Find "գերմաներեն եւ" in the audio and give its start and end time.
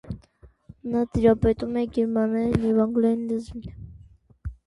1.97-2.81